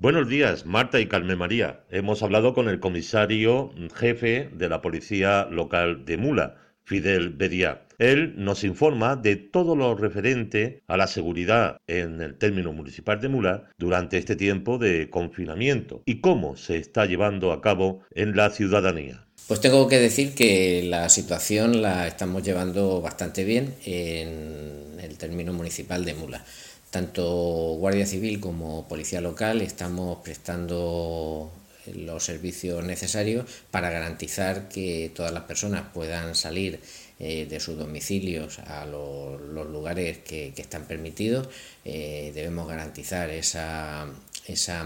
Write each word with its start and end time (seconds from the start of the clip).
Buenos 0.00 0.30
días, 0.30 0.64
Marta 0.64 0.98
y 0.98 1.08
Carmen 1.08 1.36
María. 1.36 1.84
Hemos 1.90 2.22
hablado 2.22 2.54
con 2.54 2.70
el 2.70 2.80
comisario 2.80 3.70
jefe 3.94 4.48
de 4.50 4.70
la 4.70 4.80
Policía 4.80 5.46
Local 5.50 6.06
de 6.06 6.16
Mula, 6.16 6.56
Fidel 6.84 7.28
Bedia. 7.28 7.82
Él 7.98 8.32
nos 8.38 8.64
informa 8.64 9.16
de 9.16 9.36
todo 9.36 9.76
lo 9.76 9.94
referente 9.94 10.80
a 10.86 10.96
la 10.96 11.06
seguridad 11.06 11.76
en 11.86 12.22
el 12.22 12.38
término 12.38 12.72
municipal 12.72 13.20
de 13.20 13.28
Mula 13.28 13.64
durante 13.76 14.16
este 14.16 14.36
tiempo 14.36 14.78
de 14.78 15.10
confinamiento 15.10 16.02
y 16.06 16.22
cómo 16.22 16.56
se 16.56 16.78
está 16.78 17.04
llevando 17.04 17.52
a 17.52 17.60
cabo 17.60 18.00
en 18.14 18.34
la 18.34 18.48
ciudadanía. 18.48 19.26
Pues 19.48 19.60
tengo 19.60 19.86
que 19.86 19.98
decir 19.98 20.34
que 20.34 20.82
la 20.82 21.10
situación 21.10 21.82
la 21.82 22.06
estamos 22.06 22.42
llevando 22.42 23.02
bastante 23.02 23.44
bien 23.44 23.74
en 23.84 24.98
el 24.98 25.18
término 25.18 25.52
municipal 25.52 26.06
de 26.06 26.14
Mula. 26.14 26.42
Tanto 26.90 27.76
Guardia 27.78 28.06
Civil 28.06 28.40
como 28.40 28.88
Policía 28.88 29.20
Local 29.20 29.62
estamos 29.62 30.18
prestando 30.24 31.52
los 31.94 32.24
servicios 32.24 32.84
necesarios 32.84 33.46
para 33.70 33.90
garantizar 33.90 34.68
que 34.68 35.10
todas 35.14 35.32
las 35.32 35.44
personas 35.44 35.84
puedan 35.92 36.34
salir 36.34 36.80
eh, 37.18 37.46
de 37.48 37.60
sus 37.60 37.76
domicilios 37.76 38.58
a 38.60 38.86
los, 38.86 39.40
lugares 39.40 40.18
que, 40.18 40.52
están 40.56 40.86
permitidos. 40.86 41.48
Eh, 41.84 42.32
debemos 42.34 42.68
garantizar 42.68 43.30
esa, 43.30 44.06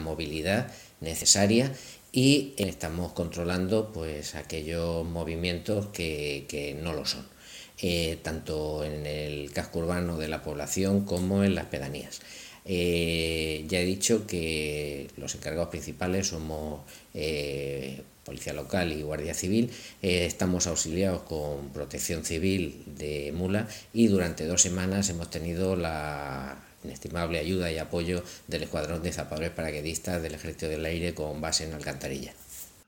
movilidad 0.00 0.70
necesaria 1.00 1.72
y 2.12 2.54
estamos 2.56 3.12
controlando 3.12 3.92
pues 3.92 4.34
aquellos 4.34 5.04
movimientos 5.04 5.86
que, 5.86 6.78
no 6.82 6.92
lo 6.92 7.06
son, 7.06 7.26
eh, 7.80 8.18
tanto 8.22 8.84
en 8.84 9.06
el 9.06 9.52
casco 9.52 9.80
urbano 9.80 10.18
de 10.18 10.28
la 10.28 10.42
población 10.42 11.04
como 11.04 11.44
en 11.44 11.54
las 11.54 11.66
pedanías. 11.66 12.20
ya 12.64 13.80
he 13.80 13.84
dicho 13.84 14.26
que 14.26 15.08
los 15.16 15.34
encargados 15.34 15.68
principales 15.68 16.28
somos 16.28 16.80
Policía 18.24 18.52
Local 18.52 18.92
y 18.92 19.02
Guardia 19.02 19.34
Civil. 19.34 19.70
Eh, 20.02 20.26
estamos 20.26 20.66
auxiliados 20.66 21.22
con 21.22 21.70
Protección 21.70 22.24
Civil 22.24 22.82
de 22.86 23.32
Mula 23.32 23.68
y 23.92 24.08
durante 24.08 24.46
dos 24.46 24.62
semanas 24.62 25.10
hemos 25.10 25.30
tenido 25.30 25.76
la 25.76 26.56
inestimable 26.82 27.38
ayuda 27.38 27.70
y 27.70 27.78
apoyo 27.78 28.22
del 28.46 28.64
Escuadrón 28.64 29.02
de 29.02 29.12
Zapadores 29.12 29.50
Paraquedistas 29.50 30.22
del 30.22 30.34
Ejército 30.34 30.68
del 30.68 30.84
Aire 30.84 31.14
con 31.14 31.40
base 31.40 31.64
en 31.64 31.72
Alcantarilla. 31.72 32.34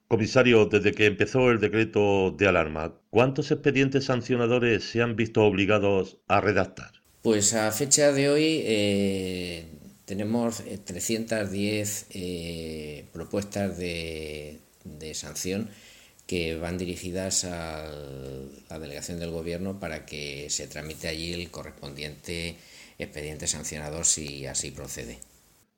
Comisario, 0.08 0.66
desde 0.66 0.92
que 0.92 1.06
empezó 1.06 1.50
el 1.50 1.58
decreto 1.58 2.30
de 2.30 2.46
alarma, 2.46 2.94
¿cuántos 3.10 3.50
expedientes 3.50 4.04
sancionadores 4.04 4.84
se 4.84 5.02
han 5.02 5.16
visto 5.16 5.42
obligados 5.42 6.18
a 6.28 6.40
redactar? 6.40 6.92
Pues 7.22 7.54
a 7.54 7.72
fecha 7.72 8.12
de 8.12 8.28
hoy 8.28 8.62
eh, 8.64 9.64
tenemos 10.04 10.62
310 10.84 12.06
eh, 12.10 13.04
propuestas 13.12 13.78
de, 13.78 14.60
de 14.84 15.14
sanción 15.14 15.68
que 16.26 16.56
van 16.56 16.78
dirigidas 16.78 17.44
a 17.44 17.90
la 18.68 18.78
delegación 18.78 19.18
del 19.18 19.30
gobierno 19.30 19.80
para 19.80 20.06
que 20.06 20.48
se 20.50 20.68
tramite 20.68 21.08
allí 21.08 21.32
el 21.32 21.50
correspondiente 21.50 22.56
expediente 22.98 23.46
sancionador 23.46 24.04
si 24.04 24.46
así 24.46 24.70
procede. 24.70 25.18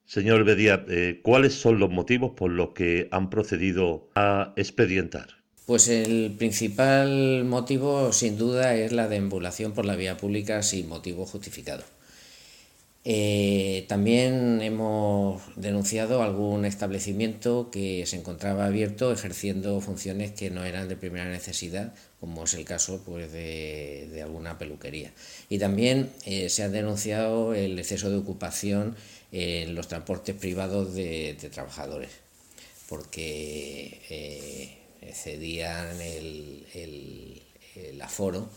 Señor 0.09 0.45
Bedia, 0.45 0.87
eh, 0.89 1.21
¿cuáles 1.23 1.53
son 1.53 1.79
los 1.79 1.91
motivos 1.91 2.31
por 2.31 2.51
los 2.51 2.71
que 2.71 3.09
han 3.11 3.29
procedido 3.29 4.09
a 4.15 4.55
expedientar? 4.57 5.29
Pues 5.67 5.89
el 5.89 6.35
principal 6.39 7.45
motivo, 7.45 8.11
sin 8.15 8.39
duda, 8.39 8.75
es 8.75 8.93
la 8.93 9.07
deambulación 9.07 9.73
por 9.73 9.85
la 9.85 9.97
vía 9.97 10.17
pública 10.17 10.63
sin 10.63 10.89
motivo 10.89 11.27
justificado. 11.27 11.85
Eh, 13.11 13.87
también 13.89 14.61
hemos 14.61 15.41
denunciado 15.57 16.23
algún 16.23 16.67
establecimiento 16.67 17.71
que 17.71 18.05
se 18.05 18.17
encontraba 18.17 18.67
abierto 18.67 19.11
ejerciendo 19.11 19.81
funciones 19.81 20.33
que 20.33 20.51
no 20.51 20.63
eran 20.63 20.89
de 20.89 20.97
primera 20.97 21.25
necesidad, 21.25 21.95
como 22.21 22.45
es 22.45 22.53
el 22.53 22.67
caso 22.67 23.01
pues, 23.07 23.33
de, 23.33 24.21
alguna 24.23 24.59
peluquería. 24.59 25.11
Y 25.49 25.59
también 25.59 26.11
eh, 26.27 26.51
se 26.51 26.65
ha 26.65 26.69
denunciado 26.69 27.55
el 27.55 27.79
exceso 27.79 28.11
de 28.11 28.19
ocupación 28.19 28.95
en 29.33 29.75
los 29.75 29.89
transportes 29.89 30.37
privados 30.37 30.93
de, 30.93 31.35
trabajadores, 31.51 32.11
porque 32.91 34.03
eh, 34.11 34.77
excedían 35.01 35.99
el 36.03 37.43
aforo 38.03 38.51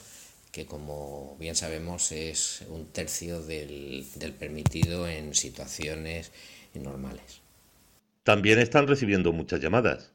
que 0.51 0.65
como 0.65 1.37
bien 1.39 1.55
sabemos 1.55 2.11
es 2.11 2.63
un 2.69 2.85
tercio 2.87 3.41
del, 3.41 4.05
permitido 4.37 5.07
en 5.07 5.33
situaciones 5.33 6.31
normales. 6.73 7.41
También 8.23 8.59
están 8.59 8.87
recibiendo 8.87 9.31
muchas 9.31 9.61
llamadas. 9.61 10.11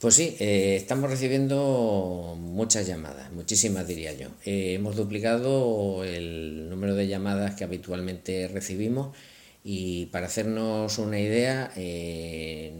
Pues 0.00 0.14
sí, 0.14 0.36
eh, 0.38 0.76
estamos 0.76 1.10
recibiendo 1.10 2.36
muchas 2.38 2.86
llamadas, 2.86 3.32
muchísimas 3.32 3.86
diría 3.86 4.12
yo. 4.12 4.28
Eh, 4.44 4.74
hemos 4.74 4.96
duplicado 4.96 6.04
el 6.04 6.68
número 6.70 6.94
de 6.94 7.08
llamadas 7.08 7.56
que 7.56 7.64
habitualmente 7.64 8.48
recibimos 8.48 9.16
y 9.64 10.06
para 10.06 10.26
hacernos 10.26 10.98
una 10.98 11.18
idea, 11.18 11.72
eh, 11.76 12.72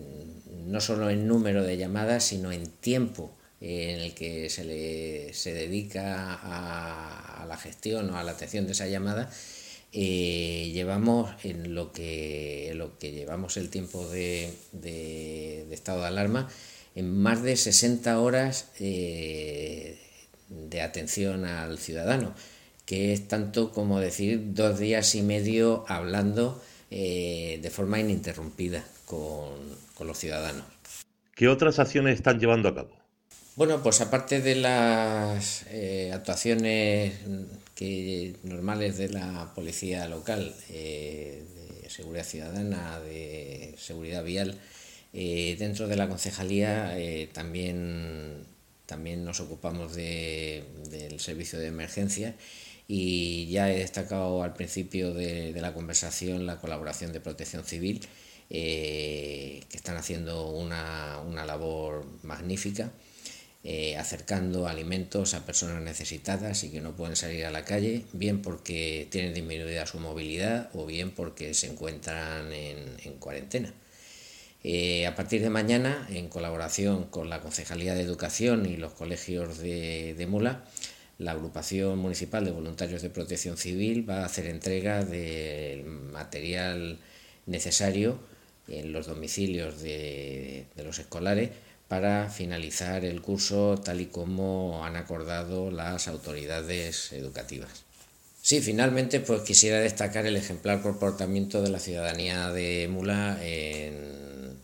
no 0.66 0.80
solo 0.80 1.10
en 1.10 1.26
número 1.26 1.64
de 1.64 1.76
llamadas, 1.76 2.24
sino 2.24 2.52
en 2.52 2.68
tiempo 2.68 3.32
en 3.60 4.00
el 4.00 4.14
que 4.14 4.48
se, 4.50 4.64
le, 4.64 5.34
se 5.34 5.52
dedica 5.52 6.34
a, 6.34 7.44
la 7.46 7.56
gestión 7.56 8.10
o 8.10 8.18
a 8.18 8.24
la 8.24 8.32
atención 8.32 8.66
de 8.66 8.72
esa 8.72 8.86
llamada, 8.86 9.30
eh, 9.92 10.70
llevamos 10.72 11.30
en 11.44 11.74
lo 11.74 11.92
que, 11.92 12.72
lo 12.74 12.98
que 12.98 13.12
llevamos 13.12 13.56
el 13.56 13.70
tiempo 13.70 14.06
de, 14.08 14.52
estado 15.70 16.02
de 16.02 16.06
alarma, 16.06 16.48
en 16.94 17.18
más 17.18 17.42
de 17.42 17.56
60 17.56 18.20
horas 18.20 18.70
eh, 18.80 19.98
de 20.48 20.82
atención 20.82 21.44
al 21.44 21.78
ciudadano, 21.78 22.34
que 22.84 23.12
es 23.12 23.28
tanto 23.28 23.72
como 23.72 24.00
decir 24.00 24.54
dos 24.54 24.78
días 24.78 25.14
y 25.14 25.22
medio 25.22 25.84
hablando 25.88 26.62
eh, 26.90 27.58
de 27.62 27.70
forma 27.70 27.98
ininterrumpida 27.98 28.84
con, 29.06 29.58
con 29.94 30.06
los 30.06 30.18
ciudadanos. 30.18 30.64
¿Qué 31.34 31.48
otras 31.48 31.78
acciones 31.78 32.16
están 32.16 32.40
llevando 32.40 32.68
a 32.68 32.74
cabo? 32.74 32.97
Bueno, 33.58 33.82
pues 33.82 34.00
aparte 34.00 34.40
de 34.40 34.54
las 34.54 35.64
eh, 35.72 36.12
actuaciones 36.14 37.12
normales 38.44 38.98
de 38.98 39.08
la 39.08 39.52
policía 39.52 40.06
local, 40.06 40.54
eh, 40.70 41.42
de 41.82 41.90
seguridad 41.90 42.22
ciudadana, 42.22 43.00
de 43.00 43.74
seguridad 43.76 44.22
vial, 44.22 44.60
eh, 45.12 45.56
dentro 45.58 45.88
de 45.88 45.96
la 45.96 46.08
concejalía 46.08 46.96
también, 47.32 48.46
también 48.86 49.24
nos 49.24 49.40
ocupamos 49.40 49.96
del 49.96 51.18
servicio 51.18 51.58
de 51.58 51.66
emergencia 51.66 52.36
y 52.86 53.48
ya 53.48 53.72
he 53.72 53.78
destacado 53.78 54.44
al 54.44 54.54
principio 54.54 55.12
de, 55.14 55.52
la 55.60 55.74
conversación 55.74 56.46
la 56.46 56.60
colaboración 56.60 57.12
de 57.12 57.20
protección 57.20 57.64
civil, 57.64 58.06
que 58.48 59.66
están 59.72 59.96
haciendo 59.96 60.48
una, 60.50 61.18
una 61.26 61.44
labor 61.44 62.06
magnífica. 62.22 62.92
Eh, 63.64 63.96
acercando 63.96 64.68
alimentos 64.68 65.34
a 65.34 65.44
personas 65.44 65.82
necesitadas 65.82 66.62
y 66.62 66.70
que 66.70 66.80
no 66.80 66.94
pueden 66.94 67.16
salir 67.16 67.44
a 67.44 67.50
la 67.50 67.64
calle, 67.64 68.04
bien 68.12 68.40
porque 68.40 69.08
tienen 69.10 69.34
disminuida 69.34 69.84
su 69.84 69.98
movilidad 69.98 70.70
o 70.74 70.86
bien 70.86 71.10
porque 71.10 71.52
se 71.54 71.66
encuentran 71.66 72.52
en, 72.52 73.14
cuarentena. 73.18 73.74
Eh, 74.62 75.08
a 75.08 75.16
partir 75.16 75.42
de 75.42 75.50
mañana, 75.50 76.06
en 76.08 76.28
colaboración 76.28 77.06
con 77.06 77.30
la 77.30 77.40
Concejalía 77.40 77.94
de 77.94 78.02
Educación 78.02 78.64
y 78.64 78.76
los 78.76 78.92
colegios 78.92 79.58
de, 79.58 80.26
Mula, 80.28 80.64
la 81.18 81.32
Agrupación 81.32 81.98
Municipal 81.98 82.44
de 82.44 82.52
Voluntarios 82.52 83.02
de 83.02 83.10
Protección 83.10 83.56
Civil 83.56 84.08
va 84.08 84.22
a 84.22 84.26
hacer 84.26 84.46
entrega 84.46 85.04
del 85.04 85.84
material 85.84 87.00
necesario 87.46 88.20
en 88.68 88.92
los 88.92 89.06
domicilios 89.08 89.82
de 89.82 90.66
los 90.76 91.00
escolares 91.00 91.50
para 91.88 92.28
finalizar 92.28 93.04
el 93.04 93.22
curso 93.22 93.80
tal 93.82 94.00
y 94.00 94.06
como 94.06 94.84
han 94.84 94.96
acordado 94.96 95.70
las 95.70 96.06
autoridades 96.06 97.12
educativas. 97.12 97.88
Sí, 98.42 98.60
finalmente 98.60 99.20
pues 99.20 99.42
quisiera 99.42 99.80
destacar 99.80 100.26
el 100.26 100.36
ejemplar 100.36 100.82
comportamiento 100.82 101.62
de 101.62 101.70
la 101.70 101.80
ciudadanía 101.80 102.50
de 102.50 102.88
Mula 102.88 103.38
en, 103.42 104.56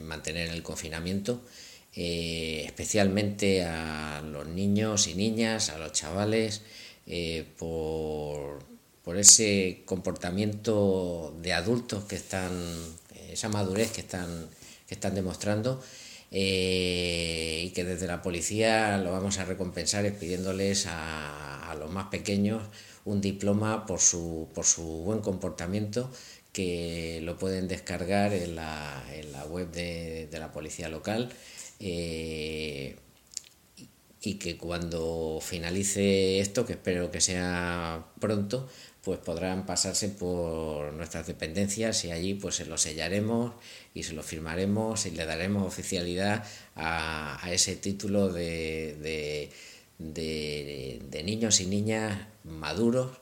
mantener 0.00 0.50
el 0.50 0.62
confinamiento, 0.62 1.42
eh, 1.94 2.62
especialmente 2.64 3.64
a 3.64 4.22
los 4.22 4.46
niños 4.46 5.08
y 5.08 5.14
niñas, 5.14 5.70
a 5.70 5.78
los 5.78 5.92
chavales, 5.92 6.62
eh, 7.06 7.44
por, 7.58 8.60
ese 9.16 9.82
comportamiento 9.86 11.34
de 11.42 11.52
adultos 11.52 12.04
que 12.04 12.16
están, 12.16 12.52
esa 13.30 13.48
madurez 13.48 13.90
que 13.90 14.02
están, 14.02 14.48
que 14.86 14.94
están 14.94 15.14
demostrando 15.14 15.82
eh, 16.30 17.62
y 17.64 17.70
que 17.70 17.84
desde 17.84 18.06
la 18.06 18.22
policía 18.22 18.98
lo 18.98 19.12
vamos 19.12 19.38
a 19.38 19.44
recompensar 19.44 20.10
pidiéndoles 20.14 20.86
a, 20.88 21.74
los 21.78 21.90
más 21.90 22.06
pequeños 22.06 22.62
un 23.04 23.20
diploma 23.20 23.86
por 23.86 24.00
su, 24.00 24.48
por 24.54 24.64
su 24.64 24.82
buen 24.82 25.20
comportamiento 25.20 26.10
que 26.52 27.20
lo 27.22 27.38
pueden 27.38 27.68
descargar 27.68 28.32
en 28.32 28.56
la, 28.56 29.04
en 29.12 29.32
la 29.32 29.44
web 29.44 29.70
de, 29.70 30.28
la 30.32 30.50
policía 30.50 30.88
local. 30.88 31.30
Eh, 31.78 32.96
y 34.22 34.34
que 34.34 34.56
cuando 34.56 35.38
finalice 35.42 36.40
esto, 36.40 36.66
que 36.66 36.72
espero 36.74 37.10
que 37.10 37.20
sea 37.20 38.06
pronto, 38.20 38.68
pues 39.02 39.20
podrán 39.20 39.64
pasarse 39.64 40.08
por 40.08 40.92
nuestras 40.92 41.26
dependencias 41.26 42.04
y 42.04 42.10
allí 42.10 42.34
pues 42.34 42.56
se 42.56 42.66
lo 42.66 42.76
sellaremos 42.76 43.54
y 43.94 44.02
se 44.02 44.12
lo 44.12 44.22
firmaremos 44.22 45.06
y 45.06 45.12
le 45.12 45.24
daremos 45.24 45.66
oficialidad 45.66 46.44
a, 46.76 47.40
ese 47.50 47.76
título 47.76 48.28
de, 48.32 49.50
de, 49.98 51.22
niños 51.24 51.60
y 51.60 51.66
niñas 51.66 52.18
maduros 52.44 53.12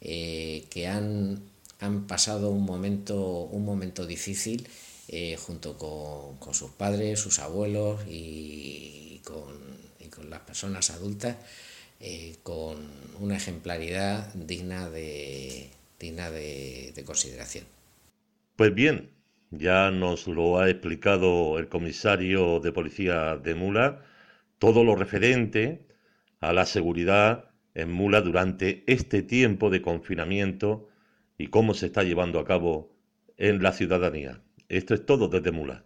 eh, 0.00 0.64
que 0.70 0.86
han, 0.86 1.42
han, 1.80 2.06
pasado 2.06 2.50
un 2.50 2.64
momento, 2.64 3.40
un 3.40 3.64
momento 3.64 4.06
difícil 4.06 4.66
eh, 5.08 5.36
junto 5.36 5.76
con, 5.76 6.54
sus 6.54 6.70
padres, 6.70 7.20
sus 7.20 7.38
abuelos 7.38 8.00
y 8.08 9.20
con, 10.14 10.30
las 10.30 10.40
personas 10.40 10.90
adultas 10.90 11.36
eh, 12.00 12.36
con 12.42 12.76
una 13.20 13.36
ejemplaridad 13.36 14.32
digna 14.34 14.90
de, 14.90 15.70
digna 15.98 16.30
de, 16.30 16.92
de 16.94 17.04
consideración. 17.04 17.64
Pues 18.56 18.74
bien, 18.74 19.10
ya 19.50 19.90
nos 19.90 20.26
lo 20.26 20.58
ha 20.58 20.68
explicado 20.68 21.58
el 21.58 21.68
comisario 21.68 22.60
de 22.60 22.72
policía 22.72 23.36
de 23.36 23.54
Mula, 23.54 24.02
todo 24.58 24.84
lo 24.84 24.96
referente 24.96 25.86
a 26.40 26.52
la 26.52 26.66
seguridad 26.66 27.50
en 27.74 27.90
Mula 27.92 28.20
durante 28.20 28.84
este 28.86 29.22
tiempo 29.22 29.70
de 29.70 29.82
confinamiento 29.82 30.88
y 31.38 31.48
cómo 31.48 31.74
se 31.74 31.86
está 31.86 32.02
llevando 32.02 32.38
a 32.38 32.44
cabo 32.44 32.94
en 33.36 33.62
la 33.62 33.72
ciudadanía. 33.72 34.40
Esto 34.68 34.94
es 34.94 35.04
todo 35.04 35.28
desde 35.28 35.50
Mula. 35.50 35.84